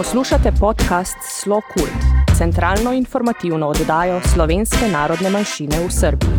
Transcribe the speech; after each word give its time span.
Poslušate 0.00 0.52
podcast 0.60 1.16
Slo 1.42 1.60
Kult, 1.74 2.26
centralno 2.38 2.92
informativno 2.92 3.68
oddajo 3.68 4.20
slovenske 4.34 4.88
narodne 4.92 5.30
manjšine 5.30 5.76
v 5.86 5.90
Srbiji. 5.90 6.30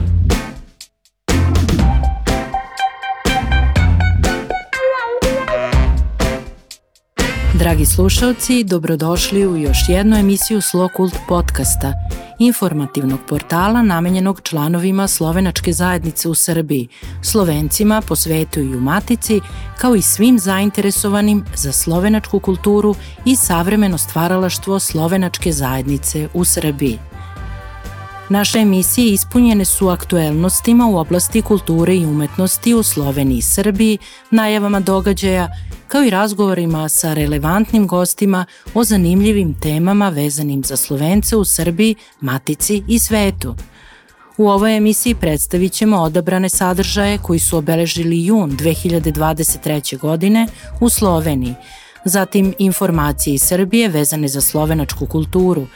Dragi 7.54 7.86
slušalci, 7.86 8.64
dobrodošli 8.64 9.48
u 9.48 9.58
još 9.58 9.78
jednu 9.88 10.18
emisiju 10.18 10.62
Slo 10.62 10.90
Kult 10.96 11.16
podcasta– 11.28 11.94
informativnog 12.42 13.20
portala 13.28 13.82
namenjenog 13.82 14.42
članovima 14.44 15.08
slovenačke 15.08 15.74
zajednice 15.74 16.30
u 16.30 16.36
Srbiji, 16.36 16.88
slovencima 17.22 18.02
po 18.08 18.16
svetu 18.16 18.60
i 18.60 18.76
u 18.76 18.82
Matici, 18.82 19.42
kao 19.78 19.96
i 19.96 20.02
svim 20.02 20.40
zainteresovanim 20.40 21.46
za 21.56 21.72
slovenačku 21.72 22.40
kulturu 22.40 22.96
i 23.26 23.36
savremeno 23.36 23.98
stvaralaštvo 23.98 24.80
slovenačke 24.80 25.52
zajednice 25.52 26.28
u 26.34 26.46
Srbiji. 26.46 27.00
Naše 28.30 28.60
emisije 28.60 29.14
ispunjene 29.14 29.66
su 29.66 29.90
aktuelnostima 29.90 30.88
u 30.88 30.98
oblasti 30.98 31.42
kulture 31.42 31.96
i 31.96 32.06
umetnosti 32.06 32.74
u 32.74 32.84
Sloveniji 32.84 33.38
i 33.38 33.42
Srbiji, 33.42 33.98
najavama 34.32 34.80
događaja, 34.80 35.48
kao 35.92 36.04
i 36.04 36.10
razgovorima 36.10 36.90
sa 36.90 37.14
relevantnim 37.14 37.88
gostima 37.88 38.46
o 38.74 38.84
zanimljivim 38.84 39.60
temama 39.60 40.10
vezanim 40.10 40.64
za 40.64 40.78
Slovence 40.78 41.36
u 41.36 41.46
Srbiji, 41.46 41.96
Matici 42.22 42.84
i 42.88 43.00
svetu. 43.00 43.56
U 44.38 44.50
ovoj 44.50 44.78
emisiji 44.78 45.16
predstavit 45.16 45.72
ćemo 45.72 45.98
odabrane 45.98 46.50
sadržaje 46.50 47.18
koji 47.18 47.40
su 47.40 47.58
obeležili 47.58 48.26
jun 48.26 48.52
2023. 48.52 49.98
godine 49.98 50.48
u 50.82 50.90
Sloveniji, 50.90 51.56
zatim 52.06 52.54
informacije 52.60 53.34
iz 53.34 53.42
Srbije 53.42 53.90
vezane 53.90 54.28
za 54.28 54.42
slovenačku 54.42 55.06
kulturu, 55.06 55.68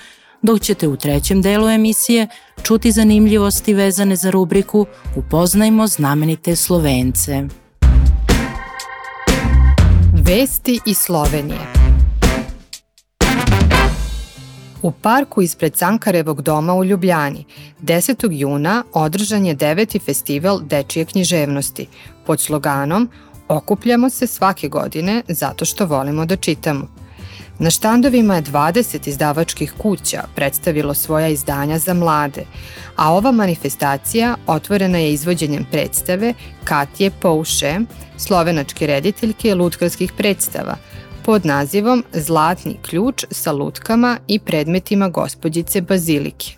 dok 0.42 0.62
ćete 0.62 0.88
u 0.88 0.96
trećem 0.98 1.42
delu 1.42 1.70
emisije 1.70 2.28
čuti 2.64 2.92
zanimljivosti 2.92 3.74
vezane 3.74 4.16
za 4.16 4.30
rubriku 4.30 4.86
Upoznajmo 5.16 5.88
znamenite 5.88 6.56
Slovence. 6.56 7.65
Vesti 10.28 10.80
iz 10.86 10.98
Slovenije 10.98 11.60
U 14.82 14.92
parku 14.92 15.42
ispred 15.42 15.74
Cankarevog 15.74 16.42
doma 16.42 16.74
u 16.74 16.86
Ljubljani 16.86 17.46
10. 17.82 18.28
juna 18.32 18.84
održan 18.94 19.46
je 19.46 19.54
deveti 19.54 20.00
festival 20.00 20.60
dečije 20.62 21.06
književnosti 21.06 21.88
pod 22.26 22.42
sloganom 22.42 23.10
Okupljamo 23.48 24.10
se 24.10 24.28
svake 24.28 24.68
godine 24.68 25.22
zato 25.28 25.66
što 25.66 25.86
volimo 25.86 26.26
da 26.26 26.36
čitamo. 26.36 27.05
Na 27.60 27.70
štandovima 27.70 28.36
je 28.36 28.42
20 28.42 29.08
izdavačkih 29.08 29.74
kuća 29.78 30.24
predstavilo 30.36 30.94
svoja 30.94 31.28
izdanja 31.28 31.80
za 31.80 31.94
mlade, 31.94 32.44
a 32.96 33.14
ova 33.14 33.32
manifestacija 33.32 34.36
otvorena 34.48 34.98
je 34.98 35.14
izvođenjem 35.14 35.66
predstave 35.72 36.34
Katje 36.64 37.12
Pouše, 37.12 37.80
slovenačke 38.18 38.88
rediteljke 38.88 39.56
lutkarskih 39.56 40.14
predstava, 40.18 40.78
pod 41.26 41.46
nazivom 41.46 42.04
Zlatni 42.14 42.78
ključ 42.82 43.26
sa 43.32 43.52
lutkama 43.52 44.18
i 44.28 44.40
predmetima 44.40 45.10
gospođice 45.10 45.82
Bazilike. 45.82 46.52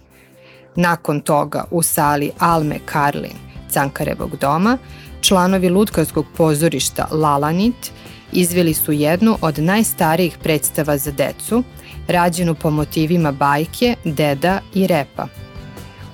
Nakon 0.76 1.22
toga 1.22 1.64
u 1.72 1.84
sali 1.84 2.32
Alme 2.40 2.80
Karlin 2.86 3.38
Cankarevog 3.70 4.36
doma, 4.42 4.78
članovi 5.22 5.70
lutkarskog 5.70 6.26
pozorišta 6.38 7.08
Lalanit 7.12 7.92
izveli 8.32 8.74
su 8.74 8.92
jednu 8.92 9.38
od 9.42 9.60
najstarijih 9.60 10.38
predstava 10.44 10.98
za 10.98 11.12
decu, 11.12 11.64
rađenu 12.08 12.56
po 12.56 12.70
motivima 12.70 13.32
bajke, 13.32 13.96
deda 14.04 14.60
i 14.74 14.88
repa– 14.88 15.28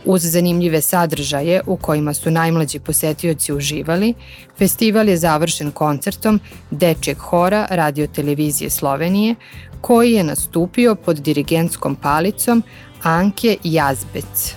Uz 0.06 0.22
zanimljive 0.22 0.82
sadržaje 0.82 1.62
u 1.66 1.78
kojima 1.78 2.14
su 2.14 2.32
najmlađi 2.32 2.80
posetioci 2.80 3.54
uživali, 3.54 4.14
festival 4.58 5.10
je 5.10 5.18
završen 5.18 5.72
koncertom 5.72 6.40
Dečeg 6.72 7.18
hora 7.18 7.68
radio 7.70 8.08
televizije 8.08 8.70
Slovenije, 8.70 9.36
koji 9.82 10.12
je 10.12 10.24
nastupio 10.24 10.96
pod 10.96 11.18
dirigentskom 11.18 11.96
palicom 11.96 12.64
Anke 13.04 13.58
Jazbec. 13.64 14.56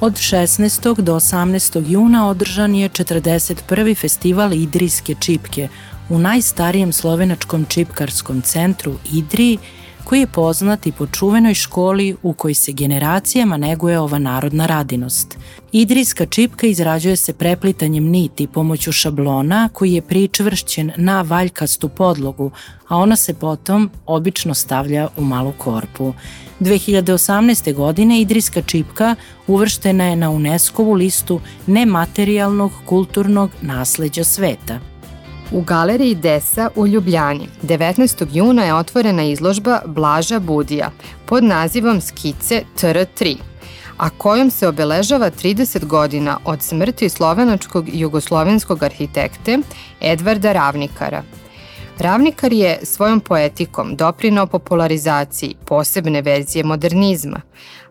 Od 0.00 0.12
16. 0.12 1.00
do 1.00 1.14
18. 1.14 1.90
juna 1.90 2.28
održan 2.28 2.74
je 2.74 2.88
41. 2.88 3.96
festival 3.96 4.52
Idrijske 4.52 5.14
čipke 5.20 5.68
u 6.08 6.18
najstarijem 6.18 6.92
slovenačkom 6.92 7.66
čipkarskom 7.68 8.42
centru 8.42 8.94
Idriji 9.12 9.58
koji 10.04 10.20
je 10.20 10.26
poznat 10.26 10.86
i 10.86 10.92
po 10.92 11.06
čuvenoj 11.06 11.54
školi 11.54 12.16
u 12.22 12.32
kojoj 12.32 12.54
se 12.54 12.72
generacijama 12.72 13.56
neguje 13.56 14.00
ova 14.00 14.18
narodna 14.18 14.66
radinost. 14.66 15.38
Idrijska 15.72 16.26
čipka 16.26 16.66
izrađuje 16.66 17.16
se 17.16 17.32
preplitanjem 17.32 18.04
niti 18.04 18.46
pomoću 18.46 18.92
šablona 18.92 19.68
koji 19.72 19.92
je 19.92 20.02
pričvršćen 20.02 20.92
na 20.96 21.22
valjkastu 21.22 21.88
podlogu, 21.88 22.50
a 22.88 22.96
ona 22.96 23.16
se 23.16 23.34
potom 23.34 23.90
obično 24.06 24.54
stavlja 24.54 25.08
u 25.16 25.24
malu 25.24 25.52
korpu. 25.58 26.14
2018. 26.60 27.74
godine 27.74 28.20
Idrijska 28.20 28.62
čipka 28.62 29.14
uvrštena 29.46 30.04
je 30.04 30.16
na 30.16 30.30
UNESCO-vu 30.30 30.92
listu 30.92 31.40
nematerijalnog 31.66 32.72
kulturnog 32.86 33.50
nasleđa 33.62 34.24
sveta– 34.24 34.80
U 35.54 35.60
galeriji 35.60 36.14
Desa 36.14 36.70
u 36.76 36.86
Ljubljani 36.86 37.48
19. 37.62 38.26
juna 38.32 38.64
je 38.64 38.74
otvorena 38.74 39.22
izložba 39.22 39.80
Blaža 39.86 40.38
Budija 40.38 40.90
pod 41.26 41.44
nazivom 41.44 42.00
Skice 42.00 42.62
TR3 42.80 43.36
a 43.98 44.10
kojom 44.10 44.50
se 44.50 44.68
obeležava 44.68 45.30
30 45.30 45.84
godina 45.84 46.38
od 46.44 46.62
smrti 46.62 47.08
slovenačkog 47.08 47.84
jugoslovenskog 47.92 48.82
arhitekte 48.82 49.58
Edvarda 50.00 50.52
Ravnikara. 50.52 51.22
Ravnikar 51.98 52.52
je 52.52 52.78
svojom 52.82 53.20
poetikom 53.20 53.96
doprinao 53.96 54.46
popularizaciji 54.46 55.54
posebne 55.64 56.22
verzije 56.22 56.64
modernizma, 56.64 57.40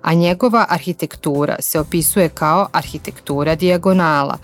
a 0.02 0.14
njegova 0.14 0.66
arhitektura 0.70 1.56
se 1.60 1.80
opisuje 1.80 2.30
kao 2.30 2.68
arhitektura 2.72 3.56
dijagonala, 3.56 4.38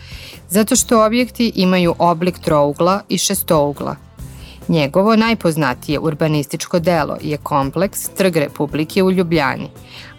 zato 0.49 0.75
što 0.75 1.05
objekti 1.05 1.51
imaju 1.55 1.95
oblik 1.99 2.39
trougla 2.39 3.01
i 3.09 3.17
šestougla. 3.17 3.95
Njegovo 4.67 5.15
najpoznatije 5.15 5.99
urbanističko 5.99 6.79
delo 6.79 7.17
je 7.21 7.37
kompleks 7.37 8.09
Trg 8.09 8.37
Republike 8.37 9.03
u 9.03 9.11
Ljubljani, 9.11 9.69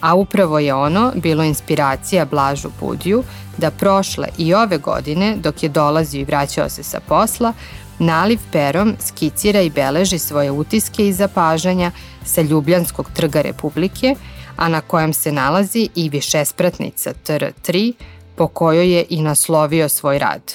a 0.01 0.15
upravo 0.15 0.59
je 0.59 0.75
ono 0.75 1.13
bilo 1.15 1.45
inspiracija 1.45 2.25
Blažu 2.25 2.69
Budiju 2.81 3.23
da 3.57 3.71
prošle 3.71 4.29
i 4.39 4.55
ove 4.55 4.79
godine, 4.79 5.37
dok 5.37 5.63
je 5.63 5.69
dolazio 5.69 6.21
i 6.21 6.25
vraćao 6.25 6.69
se 6.69 6.83
sa 6.83 7.01
posla, 7.01 7.53
naliv 7.99 8.39
perom 8.53 8.97
skicira 9.01 9.61
i 9.61 9.71
beleži 9.71 10.19
svoje 10.19 10.51
utiske 10.51 11.09
i 11.09 11.13
zapažanja 11.13 11.91
sa 12.25 12.43
Ljubljanskog 12.43 13.11
trga 13.17 13.43
Republike, 13.43 14.15
a 14.57 14.69
na 14.69 14.81
kojem 14.81 15.13
se 15.13 15.33
nalazi 15.33 15.89
i 15.95 16.09
višespratnica 16.09 17.13
TR3 17.27 17.93
po 18.37 18.47
kojoj 18.47 18.93
je 18.93 19.05
i 19.09 19.23
naslovio 19.23 19.89
svoj 19.89 20.19
rad. 20.19 20.55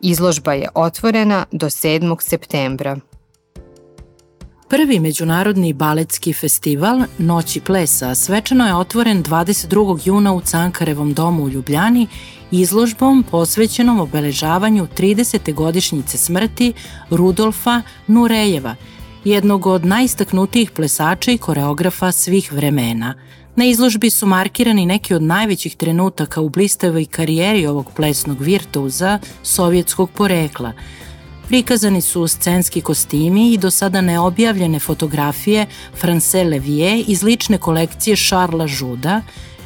Izložba 0.00 0.52
je 0.52 0.68
otvorena 0.74 1.46
do 1.52 1.66
7. 1.66 2.16
septembra. 2.20 2.96
Prvi 4.70 5.00
međunarodni 5.00 5.72
baletski 5.72 6.32
festival 6.32 7.02
Noći 7.18 7.60
plesa 7.60 8.14
svečano 8.14 8.66
je 8.66 8.74
otvoren 8.74 9.24
22. 9.24 10.00
juna 10.04 10.32
u 10.32 10.40
Cankarevom 10.40 11.14
domu 11.14 11.42
u 11.42 11.48
Ljubljani 11.48 12.06
izložbom 12.50 13.24
posvećenom 13.30 14.00
obeležavanju 14.00 14.86
30. 14.96 15.54
godišnjice 15.54 16.18
smrti 16.18 16.72
Rudolfa 17.10 17.82
Nurejeva, 18.06 18.74
jednog 19.24 19.66
od 19.66 19.84
najistaknutijih 19.84 20.70
plesača 20.70 21.32
i 21.32 21.38
koreografa 21.38 22.12
svih 22.12 22.52
vremena. 22.52 23.14
Na 23.56 23.64
izložbi 23.64 24.10
su 24.10 24.26
markirani 24.26 24.86
neki 24.86 25.14
od 25.14 25.22
najvećih 25.22 25.76
trenutaka 25.76 26.40
u 26.40 26.48
blistavoj 26.48 27.04
karijeri 27.04 27.66
ovog 27.66 27.90
plesnog 27.96 28.40
virtuza 28.40 29.18
sovjetskog 29.42 30.10
porekla. 30.10 30.72
Prikazani 31.48 32.00
su 32.00 32.28
scenski 32.28 32.80
kostimi 32.80 33.52
i 33.52 33.58
do 33.58 33.70
sada 33.70 34.00
neobjavljene 34.00 34.78
fotografije 34.78 35.66
France 36.00 36.44
Levier 36.44 37.04
iz 37.06 37.22
lične 37.22 37.58
kolekcije 37.58 38.16
Charlesa 38.16 38.66
Žuda, 38.66 39.22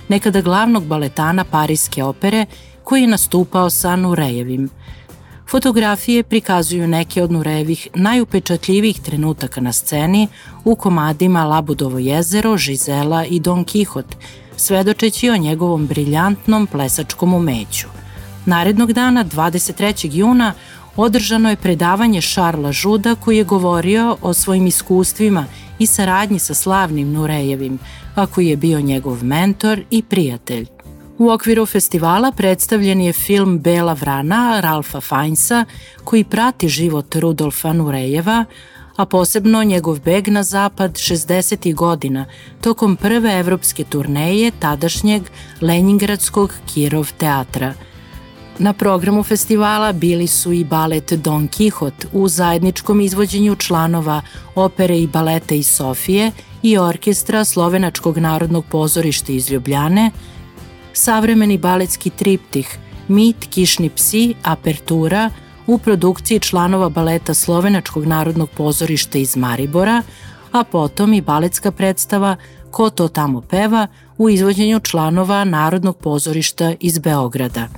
nekada 0.08 0.40
glavnog 0.40 0.86
baletana 0.86 1.44
Parijske 1.44 2.04
opere 2.04 2.46
koji 2.84 3.00
je 3.00 3.08
nastupao 3.08 3.70
sa 3.70 3.96
Nurejevim– 3.96 4.70
Fotografije 5.52 6.22
prikazuju 6.22 6.88
neke 6.88 7.22
od 7.22 7.32
Nurevih 7.32 7.88
najupečatljivijih 7.94 9.00
trenutaka 9.00 9.60
na 9.60 9.72
sceni 9.72 10.28
u 10.64 10.76
komadima 10.76 11.44
Labudovo 11.44 11.98
jezero, 11.98 12.56
Žizela 12.56 13.24
i 13.24 13.40
Don 13.40 13.64
Kihot, 13.64 14.06
svedočeći 14.56 15.30
o 15.30 15.36
njegovom 15.36 15.86
briljantnom 15.86 16.66
plesačkom 16.66 17.34
umeću. 17.34 17.86
Narednog 18.46 18.92
dana, 18.92 19.24
23. 19.24 20.08
juna, 20.12 20.54
održano 20.96 21.50
je 21.50 21.56
predavanje 21.56 22.20
Šarla 22.20 22.72
Žuda 22.72 23.14
koji 23.14 23.36
je 23.36 23.44
govorio 23.44 24.16
o 24.22 24.34
svojim 24.34 24.66
iskustvima 24.66 25.46
i 25.78 25.86
saradnji 25.86 26.38
sa 26.38 26.54
slavnim 26.54 27.12
Nurejevim, 27.12 27.78
a 28.14 28.26
koji 28.26 28.46
je 28.46 28.56
bio 28.56 28.80
njegov 28.80 29.24
mentor 29.24 29.80
i 29.90 30.02
prijatelj. 30.02 30.66
U 31.18 31.30
okviru 31.30 31.66
festivala 31.66 32.32
predstavljen 32.32 33.00
je 33.00 33.12
film 33.12 33.58
Bela 33.58 33.92
vrana 33.92 34.60
Ralfa 34.60 35.00
Feinsa 35.00 35.64
koji 36.04 36.24
prati 36.24 36.68
život 36.68 37.14
Rudolfa 37.14 37.72
Nurejeva, 37.72 38.44
a 38.96 39.06
posebno 39.06 39.64
njegov 39.64 40.00
beg 40.00 40.28
na 40.28 40.42
zapad 40.42 40.92
60. 40.92 41.74
godina 41.74 42.24
tokom 42.60 42.96
prve 42.96 43.38
evropske 43.38 43.84
turneje 43.84 44.50
tadašnjeg 44.58 45.22
Leningradskog 45.60 46.52
Kirov 46.74 47.12
teatra. 47.18 47.74
Na 48.58 48.72
programu 48.72 49.22
festivala 49.22 49.92
bili 49.92 50.26
su 50.26 50.52
i 50.52 50.64
balet 50.64 51.12
Don 51.12 51.48
Quixote 51.48 52.06
u 52.12 52.28
zajedničkom 52.28 53.00
izvođenju 53.00 53.56
članova 53.56 54.22
opere 54.54 54.98
i 54.98 55.06
baleta 55.06 55.54
iz 55.54 55.66
Sofije 55.66 56.30
i 56.62 56.78
orkestra 56.78 57.44
Slovenačkog 57.44 58.18
narodnog 58.18 58.64
pozorišta 58.70 59.32
iz 59.32 59.50
Ljubljane, 59.50 60.10
savremeni 60.92 61.58
baletski 61.58 62.10
triptih 62.10 62.78
Mit, 63.08 63.46
Kišni 63.50 63.90
psi, 63.90 64.34
Apertura– 64.42 65.30
u 65.66 65.78
produkciji 65.78 66.40
članova 66.40 66.88
baleta 66.88 67.34
Slovenačkog 67.34 68.06
narodnog 68.06 68.50
pozorišta 68.50 69.18
iz 69.18 69.36
Maribora, 69.36 70.02
a 70.52 70.64
potom 70.64 71.12
i 71.12 71.20
baletska 71.20 71.70
predstava 71.70 72.36
Ko 72.70 72.90
to 72.90 73.08
tamo 73.08 73.40
peva 73.40 73.86
u 74.18 74.28
izvođenju 74.28 74.80
članova 74.80 75.44
Narodnog 75.44 75.96
pozorišta 75.96 76.74
iz 76.80 76.98
Beograda. 76.98 77.68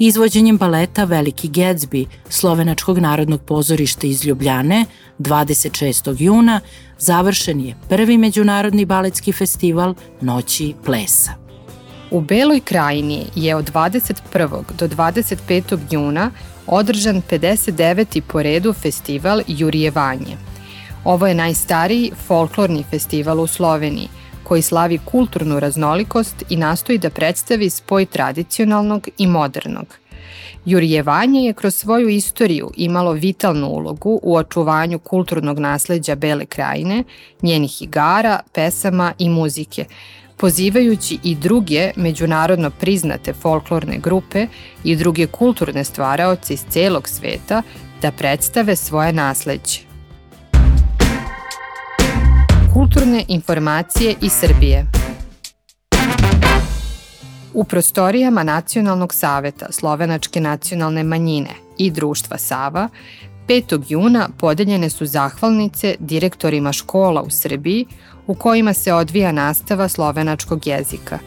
Izvođenjem 0.00 0.58
baleta 0.58 1.04
Veliki 1.04 1.48
Gatsby 1.48 2.06
Slovenačkog 2.28 2.98
narodnog 2.98 3.42
pozorišta 3.42 4.06
iz 4.06 4.24
Ljubljane 4.24 4.84
26. 5.18 6.16
juna 6.18 6.60
završen 6.98 7.60
je 7.60 7.74
prvi 7.88 8.18
međunarodni 8.18 8.84
baletski 8.84 9.32
festival 9.32 9.94
Noći 10.20 10.74
plesa. 10.84 11.32
U 12.10 12.20
Beloj 12.20 12.60
krajini 12.60 13.26
je 13.34 13.56
od 13.56 13.72
21. 13.72 14.62
do 14.78 14.88
25. 14.88 15.78
juna 15.90 16.30
održan 16.66 17.22
59. 17.30 18.20
po 18.20 18.42
redu 18.42 18.72
festival 18.72 19.40
Jurijevanje. 19.46 20.36
Ovo 21.04 21.26
je 21.26 21.34
najstariji 21.34 22.12
folklorni 22.26 22.84
festival 22.90 23.40
u 23.40 23.46
Sloveniji, 23.46 24.08
koji 24.48 24.62
slavi 24.62 24.98
kulturnu 25.04 25.60
raznolikost 25.60 26.44
i 26.48 26.56
nastoji 26.56 26.98
da 26.98 27.10
predstavi 27.10 27.70
spoj 27.70 28.06
tradicionalnog 28.06 29.08
i 29.18 29.26
modernog. 29.26 29.86
Jurijevanje 30.64 31.40
je 31.40 31.52
kroz 31.52 31.74
svoju 31.74 32.08
istoriju 32.08 32.70
imalo 32.76 33.12
vitalnu 33.12 33.66
ulogu 33.66 34.20
u 34.22 34.36
očuvanju 34.36 34.98
kulturnog 34.98 35.58
nasleđa 35.58 36.14
Bele 36.14 36.46
krajine, 36.46 37.04
njenih 37.42 37.82
igara, 37.82 38.40
pesama 38.52 39.12
i 39.18 39.28
muzike, 39.28 39.84
pozivajući 40.36 41.18
i 41.22 41.34
druge 41.34 41.90
međunarodno 41.96 42.70
priznate 42.70 43.32
folklorne 43.32 43.98
grupe 43.98 44.46
i 44.84 44.96
druge 44.96 45.26
kulturne 45.26 45.84
stvaraoce 45.84 46.54
iz 46.54 46.64
celog 46.68 47.08
sveta 47.08 47.62
da 48.02 48.12
predstave 48.12 48.76
svoje 48.76 49.12
nasleđe. 49.12 49.87
Kulturne 52.72 53.24
informacije 53.28 54.14
iz 54.22 54.32
Srbije 54.32 54.86
U 57.54 57.64
prostorijama 57.64 58.42
Nacionalnog 58.42 59.14
saveta 59.14 59.66
Slovenačke 59.70 60.40
nacionalne 60.40 61.04
manjine 61.04 61.50
i 61.78 61.90
Društva 61.90 62.38
Sava 62.38 62.88
5. 63.48 63.82
juna 63.88 64.28
podeljene 64.38 64.90
su 64.90 65.06
zahvalnice 65.06 65.94
direktorima 65.98 66.72
škola 66.72 67.22
u 67.22 67.30
Srbiji 67.30 67.86
u 68.26 68.34
kojima 68.34 68.72
se 68.72 68.92
odvija 68.92 69.32
nastava 69.32 69.88
slovenačkog 69.88 70.66
jezika. 70.66 71.18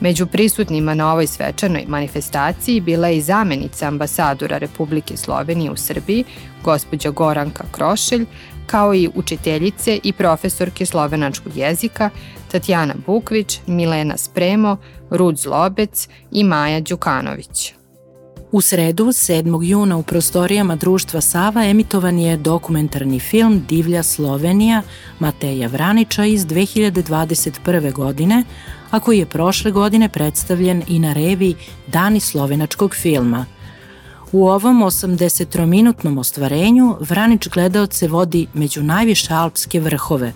Među 0.00 0.26
prisutnima 0.26 0.94
na 0.94 1.12
ovoj 1.12 1.26
svečanoj 1.26 1.84
manifestaciji 1.88 2.80
bila 2.80 3.08
je 3.08 3.16
i 3.16 3.20
zamenica 3.20 3.88
ambasadora 3.88 4.58
Republike 4.58 5.16
Slovenije 5.16 5.70
u 5.70 5.76
Srbiji, 5.76 6.24
gospođa 6.64 7.10
Goranka 7.10 7.64
Krošelj, 7.70 8.26
kao 8.66 8.94
i 8.94 9.08
učiteljice 9.14 9.98
i 10.02 10.12
profesorke 10.12 10.86
slovenačkog 10.86 11.56
jezika 11.56 12.10
Tatjana 12.52 12.94
Bukvić, 13.06 13.60
Milena 13.66 14.16
Spremo, 14.16 14.76
Rud 15.10 15.36
Zlobec 15.36 16.08
i 16.32 16.44
Maja 16.44 16.80
Đukanović. 16.80 17.74
U 18.52 18.60
sredu, 18.60 19.04
7. 19.04 19.62
juna 19.62 19.96
u 19.96 20.02
prostorijama 20.02 20.76
društva 20.76 21.20
Sava 21.20 21.64
emitovan 21.64 22.18
je 22.18 22.36
dokumentarni 22.36 23.20
film 23.20 23.64
Divlja 23.68 24.02
Slovenija 24.02 24.82
Mateja 25.18 25.68
Vraniča 25.68 26.24
iz 26.24 26.46
2021. 26.46 27.92
godine, 27.92 28.44
a 28.90 29.00
koji 29.00 29.18
je 29.18 29.26
prošle 29.26 29.70
godine 29.70 30.08
predstavljen 30.08 30.82
i 30.88 30.98
na 30.98 31.12
revi 31.12 31.54
Dani 31.86 32.20
slovenačkog 32.20 32.94
filma. 32.94 33.46
U 34.36 34.48
ovom 34.48 34.82
80-minutnom 34.82 36.18
ostvarenju 36.18 36.96
Vranič 37.00 37.48
gledaoce 37.48 38.08
vodi 38.08 38.46
među 38.54 38.82
najviše 38.82 39.34
alpske 39.34 39.80
vrhove. 39.80 40.32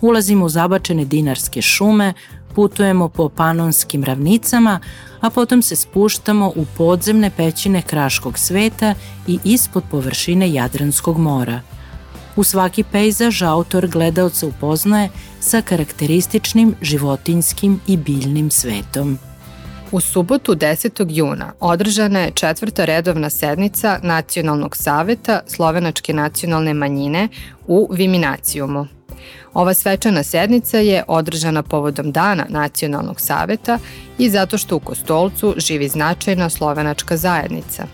Ulazimo 0.00 0.44
u 0.44 0.48
zabačene 0.48 1.04
dinarske 1.04 1.62
šume, 1.62 2.14
putujemo 2.54 3.08
po 3.08 3.28
panonskim 3.28 4.04
ravnicama, 4.04 4.80
a 5.20 5.30
potom 5.30 5.62
se 5.62 5.76
spuštamo 5.76 6.52
u 6.56 6.66
podzemne 6.76 7.30
pećine 7.36 7.82
Kraškog 7.82 8.38
sveta 8.38 8.94
i 9.26 9.38
ispod 9.44 9.82
površine 9.90 10.52
Jadranskog 10.52 11.18
mora. 11.18 11.60
U 12.36 12.44
svaki 12.44 12.84
pejzaž 12.92 13.42
autor 13.42 13.86
gledaoca 13.86 14.46
upoznaje 14.46 15.08
sa 15.40 15.60
karakterističnim 15.60 16.74
životinskim 16.82 17.80
i 17.86 17.96
biljnim 17.96 18.50
svetom. 18.50 19.18
U 19.92 20.00
subotu 20.00 20.54
10. 20.54 21.06
juna 21.08 21.52
održana 21.60 22.20
je 22.20 22.30
četvrta 22.30 22.84
redovna 22.84 23.30
sednica 23.30 24.00
Nacionalnog 24.02 24.76
saveta 24.76 25.40
Slovenačke 25.46 26.12
nacionalne 26.12 26.74
manjine 26.74 27.28
u 27.66 27.88
Viminacijumu. 27.92 28.86
Ova 29.54 29.74
svečana 29.74 30.22
sednica 30.22 30.78
je 30.78 31.04
održana 31.08 31.62
povodom 31.62 32.12
Dana 32.12 32.46
Nacionalnog 32.48 33.20
saveta 33.20 33.78
i 34.18 34.30
zato 34.30 34.58
što 34.58 34.76
u 34.76 34.80
Kostolcu 34.80 35.54
živi 35.56 35.88
značajna 35.88 36.50
slovenačka 36.50 37.16
zajednica. 37.16 37.86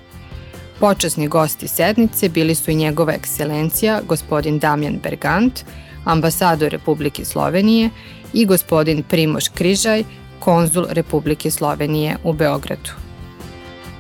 Počasni 0.81 1.29
gosti 1.29 1.69
sednice 1.69 2.29
bili 2.29 2.55
su 2.55 2.71
i 2.71 2.75
njegova 2.75 3.13
ekscelencija, 3.13 4.01
gospodin 4.09 4.59
Damjan 4.59 4.99
Bergant, 5.03 5.61
ambasador 6.05 6.71
Republike 6.71 7.25
Slovenije 7.25 7.91
i 8.33 8.47
gospodin 8.47 9.03
Primoš 9.03 9.49
Križaj, 9.49 10.05
konzul 10.45 10.87
Republike 10.89 11.51
Slovenije 11.51 12.17
u 12.25 12.33
Beogradu. 12.33 12.91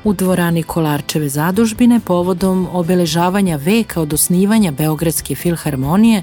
U 0.04 0.12
dvorani 0.12 0.62
Kolarčeve 0.62 1.28
zadužbine 1.28 2.00
povodom 2.00 2.68
obeležavanja 2.72 3.56
veka 3.56 4.00
od 4.00 4.12
osnivanja 4.12 4.72
Beogradske 4.72 5.34
filharmonije 5.34 6.22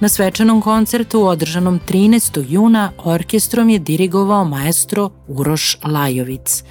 Na 0.00 0.08
svečanom 0.08 0.60
koncertu 0.60 1.26
održanom 1.26 1.80
13. 1.88 2.44
juna 2.48 2.92
orkestrom 3.04 3.68
je 3.70 3.78
dirigovao 3.78 4.44
maestro 4.44 5.10
Uroš 5.28 5.78
Lajovic. 5.84 6.64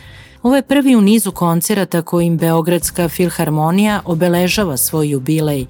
Ovo 0.43 0.55
je 0.55 0.62
prvi 0.62 0.95
u 0.95 1.01
nizu 1.01 1.31
koncerata 1.31 2.01
kojim 2.01 2.38
Beogradska 2.38 3.09
filharmonija 3.09 4.01
obeležava 4.05 4.77
svoj 4.77 5.09
jubilej, 5.09 5.65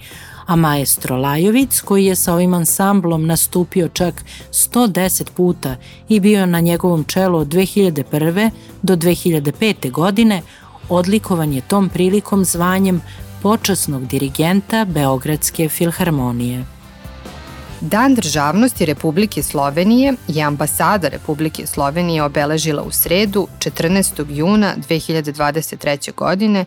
a 0.45 0.55
maestro 0.55 1.17
Lajovic, 1.17 1.81
koji 1.81 2.05
je 2.05 2.15
sa 2.15 2.33
ovim 2.33 2.53
ansamblom 2.53 3.25
nastupio 3.25 3.87
čak 3.87 4.23
110 4.51 5.31
puta 5.31 5.75
i 6.09 6.19
bio 6.19 6.45
na 6.45 6.59
njegovom 6.59 7.03
čelu 7.03 7.39
od 7.39 7.47
2001. 7.47 8.49
do 8.81 8.95
2005. 8.95 9.91
godine, 9.91 10.41
odlikovan 10.89 11.53
je 11.53 11.61
tom 11.61 11.89
prilikom 11.89 12.45
zvanjem 12.45 13.01
počasnog 13.41 14.07
dirigenta 14.07 14.85
Beogradske 14.85 15.69
filharmonije. 15.69 16.65
Dan 17.81 18.15
državnosti 18.15 18.85
Republike 18.85 19.43
Slovenije 19.43 20.13
je 20.27 20.43
ambasada 20.43 21.07
Republike 21.07 21.67
Slovenije 21.67 22.23
obeležila 22.23 22.83
u 22.83 22.91
sredu 22.91 23.47
14. 23.59 24.25
juna 24.29 24.75
2023. 24.89 26.15
godine 26.15 26.65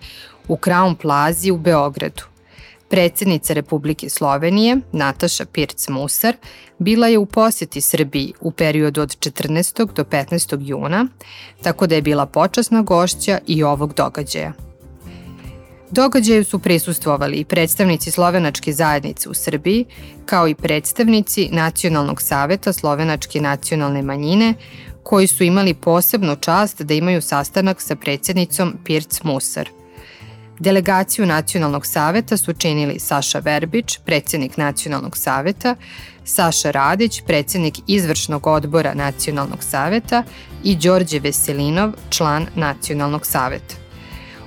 u 0.49 0.57
Crown 0.57 0.95
Plazi 0.95 1.51
u 1.51 1.57
Beogradu. 1.57 2.36
Predsednica 2.89 3.53
Republike 3.53 4.09
Slovenije, 4.09 4.77
Nataša 4.93 5.45
Pirc-Musar, 5.45 6.35
bila 6.79 7.07
je 7.07 7.19
u 7.19 7.27
poseti 7.27 7.81
Srbiji 7.81 8.33
u 8.41 8.51
periodu 8.51 9.03
od 9.03 9.17
14. 9.19 9.93
do 9.93 10.05
15. 10.05 10.57
juna, 10.61 11.07
tako 11.63 11.87
da 11.87 11.95
je 11.95 12.03
bila 12.03 12.27
počasna 12.27 12.83
gošća 12.83 13.39
i 13.47 13.63
ovog 13.63 13.95
događaja– 13.95 14.53
Događaju 15.91 16.45
su 16.45 16.59
prisustvovali 16.59 17.37
i 17.37 17.45
predstavnici 17.45 18.11
slovenačke 18.11 18.73
zajednice 18.73 19.29
u 19.29 19.35
Srbiji, 19.35 19.85
kao 20.25 20.49
i 20.49 20.55
predstavnici 20.55 21.49
Nacionalnog 21.53 22.23
saveta 22.23 22.73
slovenačke 22.73 23.41
nacionalne 23.41 24.03
manjine, 24.03 24.55
koji 25.03 25.27
su 25.27 25.45
imali 25.45 25.75
posebnu 25.75 26.37
čast 26.37 26.83
da 26.83 26.95
imaju 26.95 27.23
sastanak 27.23 27.81
sa 27.81 27.97
predsednicom 27.97 28.75
Pirc 28.85 29.23
Musar. 29.23 29.69
Delegaciju 30.59 31.27
Nacionalnog 31.27 31.87
saveta 31.87 32.37
su 32.37 32.53
činili 32.53 32.99
Saša 32.99 33.39
Verbić, 33.39 33.99
predsednik 34.05 34.57
Nacionalnog 34.57 35.17
saveta, 35.17 35.77
Saša 36.25 36.71
Radić, 36.71 37.23
predsednik 37.27 37.75
izvršnog 37.87 38.47
odbora 38.47 38.95
Nacionalnog 38.95 39.65
saveta 39.65 40.23
i 40.65 40.77
Đorđe 40.77 41.19
Veselinov, 41.19 41.93
član 42.11 42.47
Nacionalnog 42.55 43.27
saveta. 43.27 43.75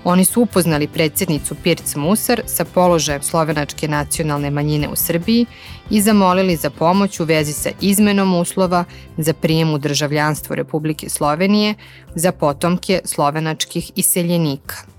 Oni 0.03 0.25
su 0.25 0.41
upoznali 0.41 0.87
predsednicu 0.87 1.55
Pirc 1.63 1.95
Musar 1.95 2.41
sa 2.45 2.65
položajem 2.65 3.21
slovenačke 3.21 3.87
nacionalne 3.87 4.49
manjine 4.49 4.89
u 4.89 4.95
Srbiji 4.95 5.45
i 5.89 6.01
zamolili 6.01 6.55
za 6.55 6.69
pomoć 6.69 7.19
u 7.19 7.23
vezi 7.23 7.53
sa 7.53 7.69
izmenom 7.81 8.33
uslova 8.33 8.85
za 9.17 9.33
prijem 9.33 9.73
u 9.73 9.77
državljanstvo 9.77 10.55
Republike 10.55 11.09
Slovenije 11.09 11.75
za 12.15 12.31
potomke 12.31 13.01
slovenačkih 13.05 13.91
iseljenika. 13.95 14.98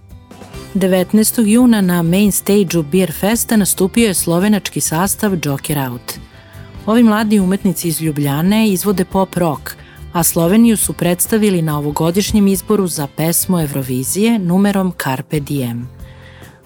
19. 0.75 1.47
juna 1.47 1.81
na 1.81 2.03
main 2.03 2.33
stage-u 2.33 2.83
Beer 2.83 3.13
Festa 3.13 3.57
nastupio 3.57 4.07
je 4.07 4.15
slovenački 4.15 4.81
sastav 4.81 5.33
Joker 5.45 5.79
Out. 5.79 6.13
Ovi 6.87 7.03
mladi 7.03 7.41
umetnici 7.41 7.89
iz 7.89 8.01
Ljubljane 8.01 8.69
izvode 8.69 9.05
pop 9.05 9.37
rock, 9.37 9.71
a 10.13 10.23
Sloveniju 10.23 10.77
su 10.77 10.93
predstavili 10.93 11.63
na 11.63 11.79
ovogodišnjem 11.79 12.49
izboru 12.49 12.87
za 12.87 13.07
pesmu 13.17 13.61
Eurovizije 13.61 14.39
numerom 14.39 14.93
Carpe 15.03 15.41
Diem. 15.41 15.89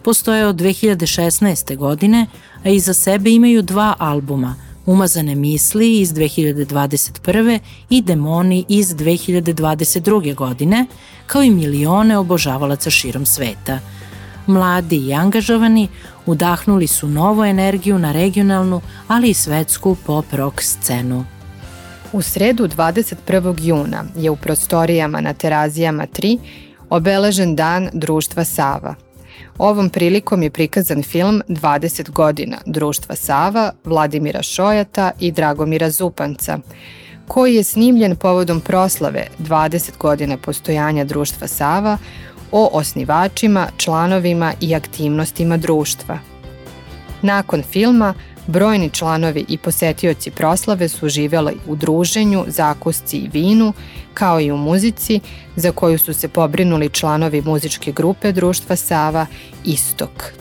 Postoje 0.02 0.46
od 0.46 0.56
2016. 0.56 1.76
godine, 1.76 2.26
a 2.64 2.68
iza 2.68 2.94
sebe 2.94 3.30
imaju 3.30 3.62
dva 3.62 3.94
albuma, 3.98 4.56
Umazane 4.86 5.34
misli 5.34 6.00
iz 6.00 6.12
2021. 6.12 7.58
i 7.90 8.02
Demoni 8.02 8.64
iz 8.68 8.88
2022. 8.88 10.34
godine, 10.34 10.86
kao 11.26 11.42
i 11.42 11.50
milione 11.50 12.18
obožavalaca 12.18 12.90
širom 12.90 13.26
sveta. 13.26 13.80
Mladi 14.46 14.96
i 14.96 15.14
angažovani 15.14 15.88
udahnuli 16.26 16.86
su 16.86 17.08
novu 17.08 17.44
energiju 17.44 17.98
na 17.98 18.12
regionalnu, 18.12 18.80
ali 19.08 19.30
i 19.30 19.34
svetsku 19.34 19.96
pop-rock 20.06 20.62
scenu. 20.62 21.24
U 22.12 22.22
sredu 22.22 22.68
21. 22.68 23.54
juna 23.60 24.04
je 24.16 24.30
u 24.30 24.36
prostorijama 24.36 25.20
na 25.20 25.32
Terazijama 25.32 26.06
3 26.06 26.38
obeležen 26.90 27.56
dan 27.56 27.90
Društva 27.92 28.44
Sava. 28.44 28.94
Ovom 29.58 29.90
prilikom 29.90 30.42
je 30.42 30.50
prikazan 30.50 31.02
film 31.02 31.42
20 31.48 32.10
godina 32.10 32.56
Društva 32.66 33.16
Sava, 33.16 33.72
Vladimira 33.84 34.42
Šojata 34.42 35.10
i 35.20 35.32
Dragomira 35.32 35.90
Zupanca, 35.90 36.58
koji 37.28 37.54
je 37.54 37.64
snimljen 37.64 38.16
povodom 38.16 38.60
proslave 38.60 39.26
20 39.38 39.90
godina 39.98 40.36
postojanja 40.36 41.04
Društva 41.04 41.48
Sava 41.48 41.98
o 42.56 42.68
osnivačima, 42.72 43.68
članovima 43.76 44.52
i 44.60 44.74
aktivnostima 44.74 45.56
društva. 45.56 46.18
Nakon 47.22 47.62
filma, 47.62 48.14
Brojni 48.46 48.90
članovi 48.90 49.44
i 49.48 49.58
posetioci 49.58 50.30
proslave 50.30 50.88
su 50.88 51.08
živeli 51.08 51.52
u 51.66 51.76
druženju, 51.76 52.44
zakusci 52.48 53.16
i 53.16 53.28
vinu, 53.32 53.72
kao 54.14 54.40
i 54.40 54.50
u 54.50 54.56
muzici, 54.56 55.20
za 55.56 55.72
koju 55.72 55.98
su 55.98 56.14
se 56.14 56.28
pobrinuli 56.28 56.90
članovi 56.90 57.42
muzičke 57.42 57.92
grupe 57.92 58.32
Društva 58.32 58.76
Sava 58.76 59.26
Istok. 59.64 60.32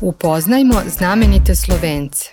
Upoznajmo 0.00 0.74
znamenite 0.98 1.54
Slovence. 1.54 2.30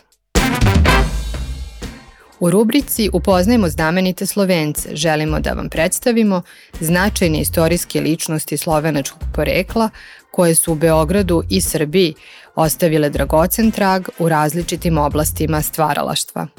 U 2.41 2.49
rubrici 2.49 3.09
Upoznajmo 3.13 3.69
znamenite 3.69 4.25
Slovence 4.25 4.89
želimo 4.93 5.39
da 5.39 5.53
vam 5.53 5.69
predstavimo 5.69 6.41
značajne 6.79 7.41
istorijske 7.41 8.01
ličnosti 8.01 8.57
slovenačkog 8.57 9.21
porekla 9.33 9.89
koje 10.31 10.55
su 10.55 10.71
u 10.71 10.75
Beogradu 10.75 11.43
i 11.49 11.61
Srbiji 11.61 12.13
ostavile 12.55 13.09
dragocen 13.09 13.71
trag 13.71 14.07
u 14.19 14.29
različitim 14.29 14.97
oblastima 14.97 15.61
stvaralaštva– 15.61 16.47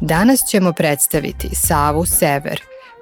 Danas 0.00 0.40
ćemo 0.48 0.72
predstaviti 0.72 1.48
Savu 1.52 2.06
Sever, 2.06 2.60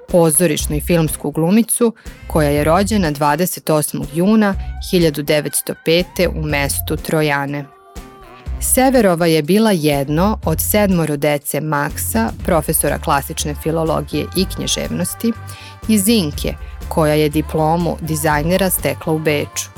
pozorišnu 0.09 0.75
i 0.75 0.81
filmsku 0.81 1.31
glumicu 1.31 1.93
koja 2.27 2.49
je 2.49 2.63
rođena 2.63 3.11
28. 3.11 4.05
juna 4.13 4.55
1905. 4.93 6.27
u 6.35 6.41
mestu 6.41 6.97
Trojane. 6.97 7.78
Severova 8.61 9.25
je 9.25 9.41
bila 9.41 9.71
jedno 9.71 10.39
od 10.45 10.61
sedmoro 10.61 11.17
dece 11.17 11.61
Maksa, 11.61 12.31
profesora 12.45 12.99
klasične 12.99 13.55
filologije 13.55 14.25
i 14.37 14.45
knježevnosti, 14.55 15.33
i 15.87 15.97
Zinke, 15.97 16.53
koja 16.89 17.13
je 17.13 17.29
diplomu 17.29 17.97
dizajnera 18.01 18.69
stekla 18.69 19.13
u 19.13 19.19
Beču. 19.19 19.69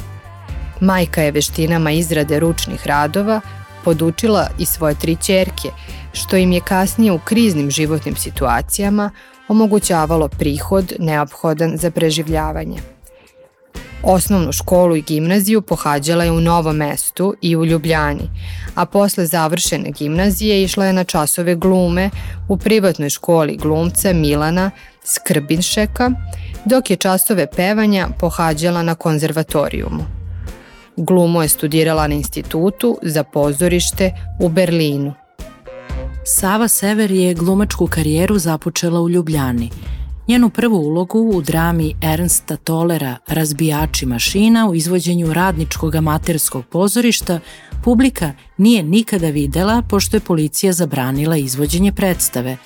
Majka 0.79 1.21
je 1.21 1.31
veštinama 1.31 1.91
izrade 1.91 2.39
ručnih 2.39 2.87
radova 2.87 3.41
podučila 3.83 4.47
i 4.59 4.65
svoje 4.65 4.95
tri 4.95 5.15
čerke, 5.15 5.69
što 6.13 6.37
im 6.37 6.51
je 6.51 6.61
kasnije 6.61 7.11
u 7.11 7.19
kriznim 7.19 7.71
životnim 7.71 8.15
situacijama 8.15 9.11
omogućavalo 9.47 10.27
prihod 10.27 10.93
neophodan 10.99 11.77
za 11.77 11.91
preživljavanje. 11.91 12.77
Osnovnu 14.03 14.51
školu 14.51 14.95
i 14.95 15.01
gimnaziju 15.01 15.61
pohađala 15.61 16.23
je 16.23 16.31
u 16.31 16.41
Novom 16.41 16.75
mestu 16.75 17.35
i 17.41 17.55
u 17.55 17.65
Ljubljani, 17.65 18.29
a 18.75 18.85
posle 18.85 19.25
završene 19.25 19.91
gimnazije 19.91 20.63
išla 20.63 20.85
je 20.85 20.93
na 20.93 21.03
časove 21.03 21.55
glume 21.55 22.09
u 22.49 22.57
privatnoj 22.57 23.09
školi 23.09 23.57
glumca 23.57 24.13
Milana 24.13 24.71
Skrbinšeka, 25.03 26.11
dok 26.65 26.89
je 26.89 26.95
časove 26.95 27.47
pevanja 27.55 28.07
pohađala 28.19 28.83
na 28.83 28.95
konzervatorijumu. 28.95 30.03
Glumu 30.97 31.41
je 31.41 31.49
studirala 31.49 32.07
na 32.07 32.15
institutu 32.15 32.97
za 33.01 33.23
pozorište 33.23 34.11
u 34.39 34.49
Berlinu. 34.49 35.13
Sava 36.25 36.67
Sever 36.67 37.11
je 37.11 37.33
glumačku 37.33 37.87
karijeru 37.87 38.39
započela 38.39 39.01
u 39.01 39.09
Ljubljani. 39.09 39.69
Njenu 40.31 40.49
prvu 40.49 40.77
ulogu 40.77 41.19
u 41.19 41.41
drami 41.41 41.95
Ernsta 42.01 42.55
Tolera 42.55 43.17
Razbijači 43.27 44.05
mašina 44.05 44.69
u 44.69 44.75
izvođenju 44.75 45.33
radničkog 45.33 45.95
amaterskog 45.95 46.65
pozorišta 46.65 47.39
publika 47.83 48.31
nije 48.57 48.83
nikada 48.83 49.29
videla 49.29 49.83
pošto 49.89 50.17
je 50.17 50.21
policija 50.21 50.73
zabranila 50.73 51.37
izvođenje 51.37 51.91
predstave. 51.91 52.57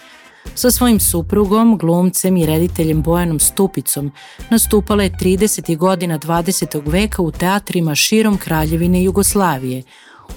Sa 0.55 0.71
svojim 0.71 0.99
suprugom, 0.99 1.77
glumcem 1.77 2.37
i 2.37 2.45
rediteljem 2.45 3.01
Bojanom 3.01 3.39
Stupicom 3.39 4.11
nastupala 4.49 5.03
je 5.03 5.15
30. 5.21 5.77
godina 5.77 6.19
20. 6.19 6.91
veka 6.91 7.21
u 7.21 7.31
teatrima 7.31 7.95
širom 7.95 8.37
Kraljevine 8.37 9.03
Jugoslavije– 9.03 9.83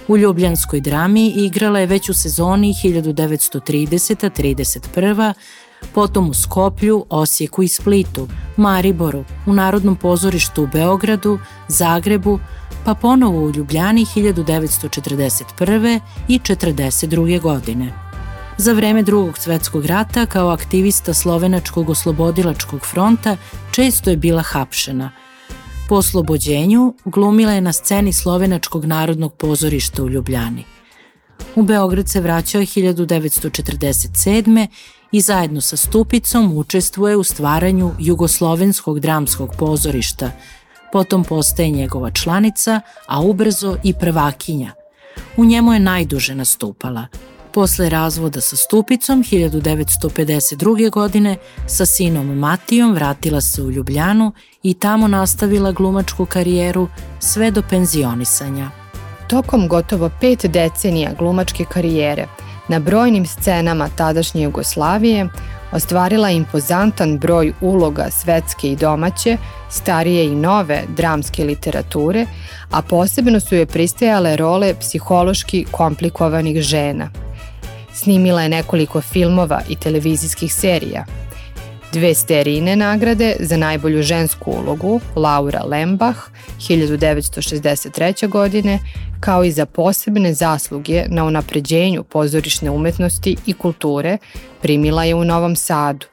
U 0.09 0.17
ljubljanskoj 0.17 0.81
drami 0.81 1.29
igrala 1.29 1.81
je 1.81 1.87
već 1.87 2.09
u 2.09 2.15
sezoni 2.15 2.75
1930-31, 2.85 5.33
potom 5.95 6.31
u 6.31 6.35
Skoplju, 6.35 7.05
Osijeku 7.11 7.63
i 7.63 7.69
Splitu, 7.69 8.29
Mariboru, 8.57 9.25
u 9.47 9.53
Narodnom 9.53 9.97
pozorištu 9.97 10.63
u 10.63 10.67
Beogradu, 10.67 11.39
Zagrebu, 11.69 12.39
pa 12.85 12.95
ponovo 12.95 13.45
u 13.45 13.51
Ljubljani 13.51 14.07
1941. 14.15 16.01
i 16.29 16.39
42. 16.39 17.41
godine. 17.41 17.93
Za 18.57 18.73
vreme 18.73 19.03
drugog 19.03 19.39
svetskog 19.39 19.87
rata 19.87 20.27
kao 20.27 20.49
aktivista 20.49 21.15
Slovenačkog 21.15 21.91
oslobodilačkog 21.91 22.87
fronta 22.87 23.37
često 23.71 24.11
je 24.11 24.17
bila 24.17 24.43
hapšena– 24.43 25.11
Po 25.89 25.95
oslobođenju 25.95 26.95
glumila 27.05 27.53
je 27.53 27.61
na 27.61 27.73
sceni 27.73 28.13
Slovenačkog 28.13 28.85
narodnog 28.85 29.35
pozorišta 29.35 30.03
u 30.03 30.09
Ljubljani. 30.09 30.65
U 31.57 31.63
Beograd 31.63 32.09
se 32.09 32.21
vraćao 32.21 32.61
1947. 32.61 34.67
i 35.13 35.21
zajedno 35.21 35.61
sa 35.61 35.77
Stupicom 35.77 36.57
učestvuje 36.57 37.17
u 37.17 37.25
stvaranju 37.25 37.91
Jugoslovenskog 37.99 39.01
dramskog 39.01 39.51
pozorišta, 39.59 40.31
potom 40.93 41.25
postaje 41.25 41.71
njegova 41.71 42.11
članica, 42.11 42.81
a 43.07 43.21
ubrzo 43.21 43.77
i 43.85 43.95
prvakinja. 43.95 44.73
U 45.37 45.45
njemu 45.45 45.73
je 45.73 45.81
najduže 45.81 46.35
nastupala– 46.35 47.07
Posle 47.59 47.89
razvoda 47.89 48.41
sa 48.41 48.57
Stupicom 48.57 49.25
1952. 49.25 50.91
godine 50.91 51.37
sa 51.67 51.87
sinom 51.87 52.39
Matijom 52.39 52.93
vratila 52.95 53.41
se 53.41 53.63
u 53.63 53.71
Ljubljanu 53.71 54.33
i 54.63 54.75
tamo 54.75 55.09
nastavila 55.09 55.73
glumačku 55.73 56.27
karijeru 56.27 56.89
sve 57.21 57.51
do 57.51 57.63
penzionisanja. 57.71 58.71
Tokom 59.29 59.69
gotovo 59.69 60.11
pet 60.21 60.47
decenija 60.47 61.13
glumačke 61.19 61.65
karijere, 61.65 62.27
Na 62.69 62.79
brojnim 62.79 63.27
scenama 63.27 63.89
tadašnje 63.97 64.43
Jugoslavije 64.43 65.29
ostvarila 65.73 66.31
impozantan 66.31 67.19
broj 67.19 67.53
uloga 67.61 68.11
svetske 68.11 68.73
i 68.73 68.77
domaće, 68.77 69.37
starije 69.71 70.25
i 70.25 70.37
nove 70.37 70.83
dramske 70.97 71.45
literature, 71.45 72.27
a 72.71 72.83
posebno 72.83 73.41
su 73.41 73.55
joj 73.55 73.67
pristajale 73.67 74.37
role 74.37 74.75
psihološki 74.81 75.67
komplikovanih 75.71 76.61
žena. 76.63 77.11
Snimila 77.95 78.43
je 78.43 78.49
nekoliko 78.49 79.01
filmova 79.01 79.61
i 79.69 79.77
televizijskih 79.77 80.55
serija– 80.55 81.05
Dve 81.93 82.15
sterijine 82.15 82.77
nagrade 82.77 83.37
za 83.41 83.57
najbolju 83.57 84.03
žensku 84.03 84.51
ulogu 84.51 85.01
Laura 85.17 85.63
Lembach 85.65 86.19
1963. 86.59 88.29
godine, 88.29 88.79
kao 89.21 89.45
i 89.45 89.51
za 89.51 89.67
posebne 89.67 90.35
zasluge 90.35 91.05
na 91.09 91.25
unapređenju 91.25 92.05
pozorišne 92.05 92.71
umetnosti 92.71 93.37
i 93.47 93.53
kulture 93.53 94.19
primila 94.63 95.05
je 95.05 95.15
u 95.15 95.25
Novom 95.25 95.57
Sadu, 95.57 96.07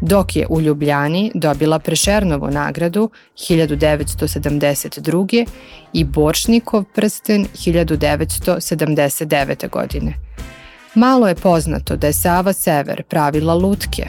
dok 0.00 0.36
je 0.36 0.46
u 0.50 0.60
Ljubljani 0.60 1.32
dobila 1.34 1.78
Prešernovu 1.78 2.50
nagradu 2.50 3.10
1972. 3.36 5.46
i 5.92 6.04
Boršnikov 6.04 6.84
prsten 6.94 7.46
1979. 7.54 9.70
godine. 9.70 10.14
Malo 10.94 11.28
je 11.28 11.34
poznato 11.34 11.96
da 11.96 12.06
je 12.06 12.12
Sava 12.12 12.52
Sever 12.52 13.02
pravila 13.02 13.54
lutke 13.54 14.08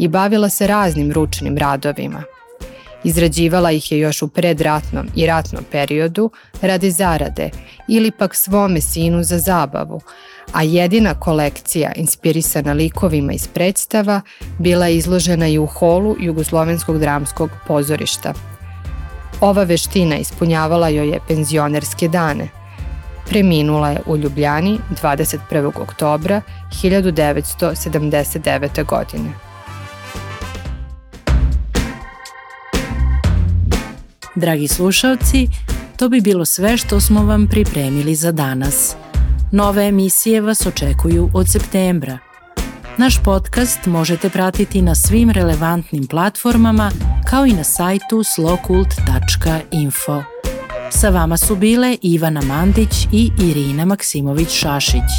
i 0.00 0.08
bavila 0.08 0.48
se 0.48 0.66
raznim 0.66 1.12
ručnim 1.12 1.58
radovima. 1.58 2.22
Izrađivala 3.04 3.70
ih 3.70 3.92
je 3.92 3.98
još 3.98 4.22
u 4.22 4.28
predratnom 4.28 5.08
i 5.14 5.26
ratnom 5.26 5.64
periodu 5.72 6.30
radi 6.62 6.90
zarade 6.90 7.50
ili 7.88 8.10
pak 8.10 8.34
svome 8.34 8.80
sinu 8.80 9.22
za 9.22 9.38
zabavu, 9.38 10.00
a 10.52 10.62
jedina 10.62 11.14
kolekcija 11.14 11.92
inspirisana 11.96 12.72
likovima 12.72 13.32
iz 13.32 13.48
predstava 13.48 14.20
bila 14.58 14.86
je 14.86 14.96
izložena 14.96 15.48
i 15.48 15.58
u 15.58 15.66
holu 15.66 16.16
Jugoslovenskog 16.20 16.98
dramskog 16.98 17.50
pozorišta. 17.66 18.34
Ova 19.40 19.62
veština 19.62 20.16
ispunjavala 20.16 20.88
joj 20.88 21.08
je 21.08 21.20
penzionerske 21.28 22.08
dane. 22.08 22.48
Preminula 23.28 23.90
je 23.90 24.00
u 24.06 24.16
Ljubljani 24.16 24.78
21. 25.02 25.82
oktobra 25.82 26.40
1979. 26.82 28.84
godine. 28.84 29.49
Dragi 34.34 34.68
slušalci, 34.68 35.48
to 35.96 36.08
bi 36.08 36.20
bilo 36.20 36.44
sve 36.44 36.76
što 36.76 37.00
smo 37.00 37.24
vam 37.24 37.48
pripremili 37.48 38.14
za 38.14 38.32
danas. 38.32 38.96
Nove 39.52 39.86
emisije 39.86 40.40
vas 40.40 40.66
očekuju 40.66 41.30
od 41.34 41.48
septembra. 41.48 42.18
Naš 42.96 43.22
podcast 43.24 43.86
možete 43.86 44.28
pratiti 44.28 44.82
na 44.82 44.94
svim 44.94 45.30
relevantnim 45.30 46.06
platformama 46.06 46.90
kao 47.30 47.46
i 47.46 47.52
na 47.52 47.64
sajtu 47.64 48.22
slokult.info. 48.34 50.22
Sa 50.90 51.08
vama 51.08 51.36
su 51.36 51.56
bile 51.56 51.96
Ivana 52.02 52.40
Mandić 52.40 53.06
i 53.12 53.30
Irina 53.42 53.84
Maksimović-Šašić. 53.84 55.10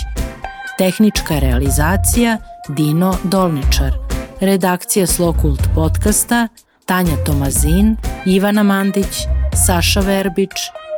Tehnička 0.77 1.39
realizacija 1.39 2.37
Dino 2.69 3.17
Dolničar. 3.23 3.91
Redakcija 4.39 5.07
Slokult 5.07 5.61
podcasta– 5.75 6.47
Tanja 6.91 7.15
Tomazin, 7.25 7.97
Ivana 8.25 8.63
Mandić, 8.63 9.27
Saša 9.65 9.99
Verbić, 9.99 10.49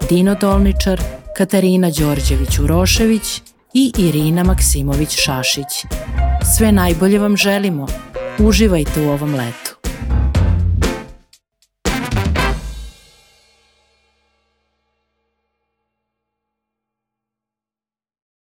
Dino 0.10 0.36
Dolničar, 0.36 1.02
Katarina 1.38 1.88
Đorđević-Urošević 1.88 3.42
i 3.74 3.92
Irina 3.98 4.44
Maksimović-Šašić. 4.44 5.86
Sve 6.56 6.72
najbolje 6.72 7.20
vam 7.20 7.38
želimo. 7.38 7.88
Uživajte 8.40 9.02
u 9.02 9.10
ovom 9.10 9.36
letu. 9.36 9.73